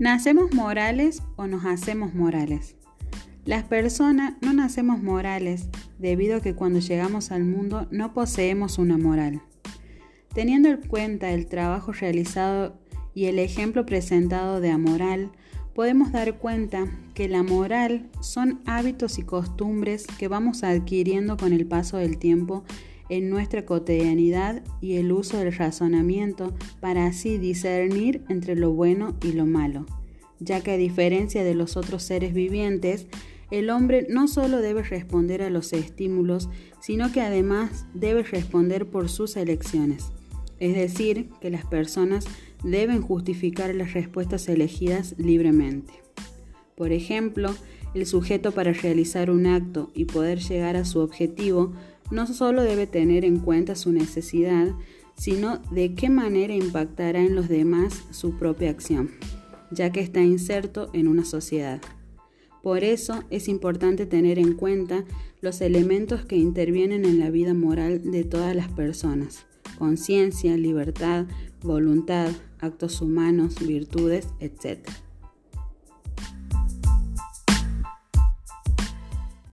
[0.00, 2.74] ¿Nacemos morales o nos hacemos morales?
[3.44, 5.68] Las personas no nacemos morales
[6.00, 9.42] debido a que cuando llegamos al mundo no poseemos una moral.
[10.34, 12.76] Teniendo en cuenta el trabajo realizado
[13.14, 15.30] y el ejemplo presentado de amoral,
[15.76, 21.66] podemos dar cuenta que la moral son hábitos y costumbres que vamos adquiriendo con el
[21.66, 22.64] paso del tiempo
[23.08, 29.32] en nuestra cotidianidad y el uso del razonamiento para así discernir entre lo bueno y
[29.32, 29.86] lo malo,
[30.40, 33.06] ya que a diferencia de los otros seres vivientes,
[33.50, 36.48] el hombre no solo debe responder a los estímulos,
[36.80, 40.10] sino que además debe responder por sus elecciones.
[40.58, 42.26] Es decir, que las personas
[42.62, 45.92] deben justificar las respuestas elegidas libremente.
[46.74, 47.54] Por ejemplo,
[47.94, 51.72] el sujeto para realizar un acto y poder llegar a su objetivo
[52.10, 54.68] no solo debe tener en cuenta su necesidad,
[55.16, 59.10] sino de qué manera impactará en los demás su propia acción,
[59.70, 61.80] ya que está inserto en una sociedad.
[62.62, 65.04] Por eso es importante tener en cuenta
[65.40, 69.44] los elementos que intervienen en la vida moral de todas las personas,
[69.78, 71.26] conciencia, libertad,
[71.62, 74.88] voluntad, actos humanos, virtudes, etc.